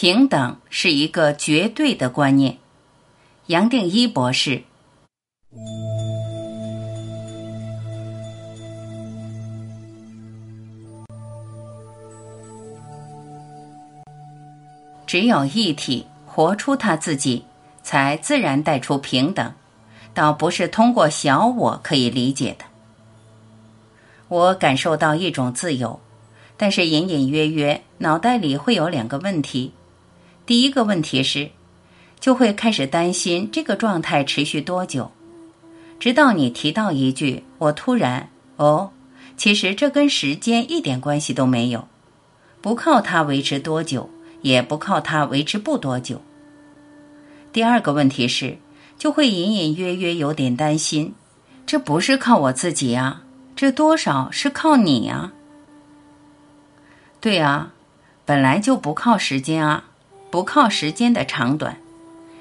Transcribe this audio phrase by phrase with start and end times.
[0.00, 2.58] 平等是一个绝对的观念。
[3.46, 4.62] 杨定一博士。
[15.04, 17.44] 只有一体活出他自己，
[17.82, 19.52] 才自然带出平等，
[20.14, 22.64] 倒不是通过小我可以理解的。
[24.28, 25.98] 我感受到一种自由，
[26.56, 29.72] 但是隐隐约约脑袋里会有两个问题。
[30.48, 31.50] 第一个问题是，
[32.18, 35.10] 就会开始担心这个状态持续多久，
[36.00, 38.88] 直到你提到一句，我突然哦，
[39.36, 41.86] 其实这跟时间一点关系都没有，
[42.62, 44.08] 不靠它维持多久。
[44.40, 46.22] 也不靠它维持不多久。
[47.52, 48.56] 第二个问题是，
[48.96, 51.12] 就会隐隐约约有点担心，
[51.66, 53.22] 这不是靠我自己啊，
[53.56, 55.32] 这多少是靠你啊。
[57.20, 57.74] 对啊，
[58.24, 59.87] 本来就不靠时间啊，
[60.30, 61.78] 不靠时间的长短，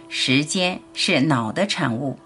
[0.10, 2.18] 时间是脑的产物，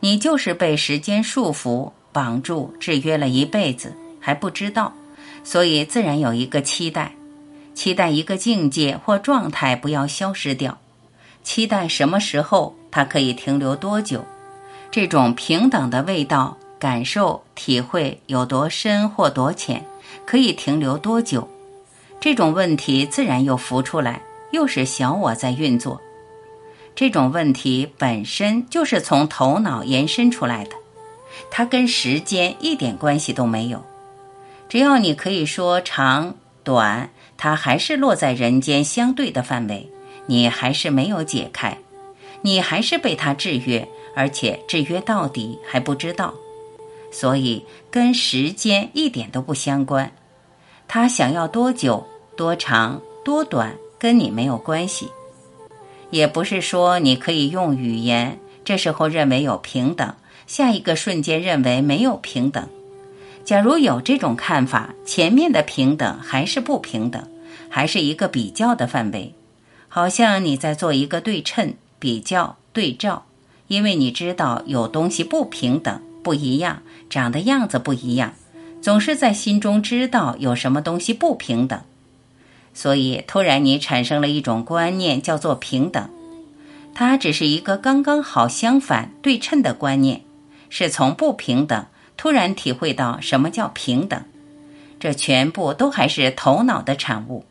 [0.00, 4.92] 你就是被时间束缚、绑住、制约了一辈子还不知道，
[5.42, 7.12] 所以自然有一个期待。
[7.74, 10.78] 期待一个境界或状态不要消失掉，
[11.42, 14.26] 期待什么时候它可以停留多久？
[14.90, 19.86] 这种平等的味道、感受、体会有多深或多浅？
[20.26, 21.48] 可以停留多久？
[22.20, 24.20] 这种问题自然又浮出来，
[24.52, 26.00] 又是小我在运作。
[26.94, 30.76] 这种问题本身就是从头脑延伸出来的，
[31.50, 33.84] 它跟时间一点关系都没有。
[34.68, 37.10] 只要你可以说长短。
[37.38, 39.90] 它还是落在人间相对的范围，
[40.26, 41.76] 你还是没有解开，
[42.42, 46.34] 你还是被它制约，而且制约到底还不知道，
[47.10, 50.12] 所以跟时间一点都不相关。
[50.86, 55.12] 他想要多久、多长、多短，跟你没有关系，
[56.10, 60.12] 也不是说你可以用语言，这时候认为有平等，
[60.48, 62.68] 下一个瞬间认为没有平等。
[63.44, 67.24] 假如有这种看法，前面的平等还是不平等。
[67.68, 69.32] 还是一个比较的范围，
[69.88, 73.24] 好像你在做一个对称、比较、对照，
[73.68, 78.34] 因为你知道有东西不平等、不一样，长的样子不一样，
[78.82, 81.80] 总是在心中知道有什么东西不平等，
[82.74, 86.08] 所以突然你产生了一种观念，叫做平等，
[86.94, 90.22] 它只是一个刚刚好相反、对称的观念，
[90.70, 94.24] 是从不平等突然体会到什么叫平等，
[94.98, 97.44] 这全部都还是头脑的产物。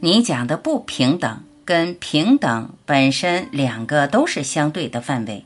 [0.00, 5.44] 你讲的不平等跟平等本身两个都是相对的范围。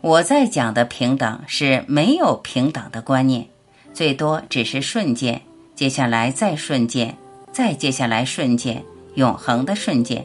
[0.00, 3.46] 我在讲的平等是没有平等的观念，
[3.92, 5.42] 最多只是瞬间，
[5.76, 7.16] 接下来再瞬间，
[7.52, 8.82] 再接下来瞬间，
[9.14, 10.24] 永恒的瞬间。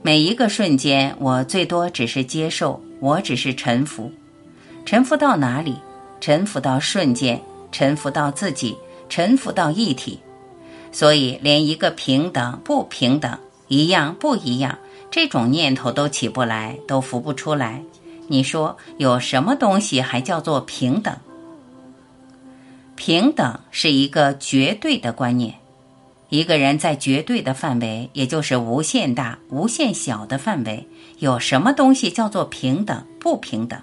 [0.00, 4.10] 每一个瞬间，我最多只是接受，我只是臣服。
[4.86, 5.76] 臣服到哪里？
[6.20, 8.76] 臣服到瞬间，臣服到自己，
[9.08, 10.18] 臣服到一体。
[10.90, 13.38] 所以，连一个平等不平等、
[13.68, 14.78] 一样不一样
[15.10, 17.82] 这种念头都起不来，都浮不出来。
[18.26, 21.14] 你说有什么东西还叫做平等？
[22.96, 25.54] 平等是一个绝对的观念。
[26.28, 30.86] 一个人在绝对的范围，也就是无限大、无限小的范围，
[31.18, 33.80] 有什么东西叫做平等不平等？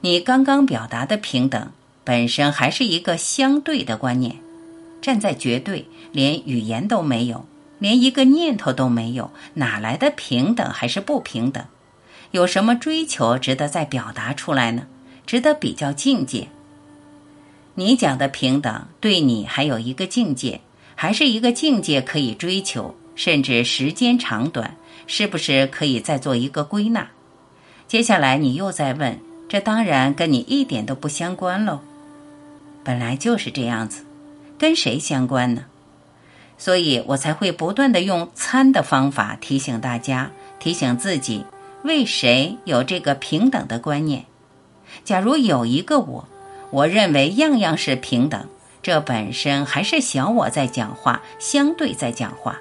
[0.00, 1.70] 你刚刚表达的平等
[2.02, 4.36] 本身还是一个相对的观念。
[5.02, 7.44] 站在绝对，连语言都没有，
[7.78, 11.64] 连一个念头都没有，哪来的平等还是不平等？
[12.30, 14.86] 有什么追求值得再表达出来呢？
[15.26, 16.48] 值得比较境界？
[17.74, 20.60] 你讲的平等，对你还有一个境界，
[20.94, 24.76] 还是一个境界可以追求，甚至时间长短，
[25.06, 27.08] 是不是可以再做一个归纳？
[27.88, 31.80] 接下来你又在问，这当然跟你一点都不相关喽。
[32.84, 34.04] 本来就是这样子。
[34.58, 35.64] 跟谁相关呢？
[36.56, 40.30] 所以我才会不断的用参的方法提醒大家，
[40.60, 41.44] 提醒自己，
[41.82, 44.24] 为谁有这个平等的观念？
[45.02, 46.28] 假如有一个我，
[46.70, 48.46] 我认为样样是平等，
[48.82, 52.58] 这本身还是小我在讲话，相对在讲话。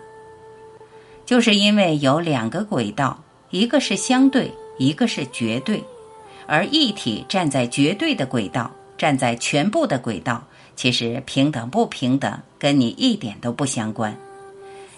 [1.26, 5.84] 就是因为有两个轨道，一个是相对，一个是绝对，
[6.46, 10.44] 而一体站在绝对的轨道，站在全部的轨道。
[10.76, 14.18] 其实平等不平等跟你一点都不相关，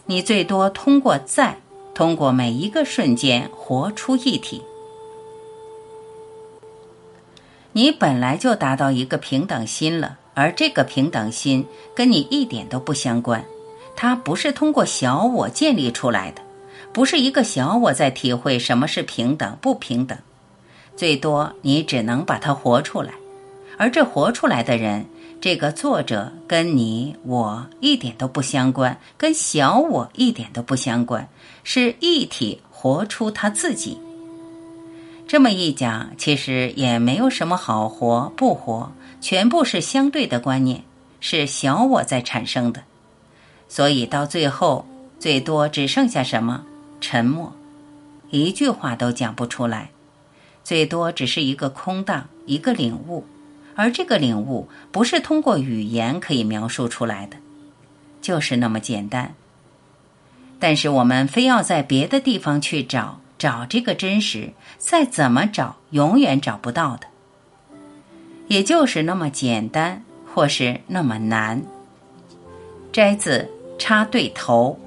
[0.05, 1.57] 你最多通过在，
[1.93, 4.61] 通过每一个瞬间活出一体。
[7.73, 11.65] 你本来就达到一个平等心了，而这个平等心
[11.95, 13.43] 跟你一点都不相关，
[13.95, 16.41] 它不是通过小我建立出来的，
[16.91, 20.17] 不是一个小我在体会什么是平等不平等，
[20.95, 23.13] 最多你只能把它活出来，
[23.77, 25.05] 而这活出来的人，
[25.39, 31.27] 这个作者跟你我一点都不相关，跟小我一点都不相关，
[31.63, 33.99] 是一体活出他自己。
[35.27, 40.83] 这么一讲，其实也没有什么好活不活，全部是相对的观念，
[41.19, 42.83] 是小我在产生的。
[43.67, 44.85] 所以到最后，
[45.19, 46.65] 最多只剩下什么？
[47.01, 47.51] 沉默，
[48.29, 49.89] 一句话都讲不出来，
[50.63, 53.25] 最多只是一个空荡，一个领悟。
[53.75, 57.37] 而这个领悟不是通过语言可以描述出来的，
[58.21, 59.33] 就是那么简单。
[60.59, 63.19] 但是我们非要在别的地方去找。
[63.43, 67.07] 找这个真实，再怎么找，永远找不到的。
[68.47, 70.01] 也就是那么简单，
[70.33, 71.61] 或是那么难。
[72.93, 74.79] 摘字插对头。